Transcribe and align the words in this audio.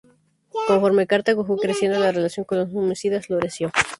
Conforme 0.67 1.05
Cartago 1.05 1.45
fue 1.45 1.57
creciendo, 1.59 1.99
la 1.99 2.11
relación 2.11 2.43
con 2.43 2.57
los 2.57 2.69
númidas 2.69 3.27
floreció. 3.27 3.71